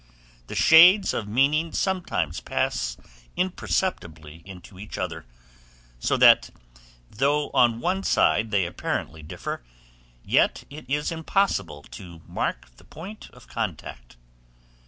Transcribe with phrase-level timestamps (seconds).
[0.47, 2.97] The shades of meaning sometimes pass
[3.37, 5.27] imperceptibly into each other,
[5.99, 6.49] so that
[7.11, 9.63] though on one side they apparently differ,
[10.25, 14.17] yet it is impossible to mark the point of contact.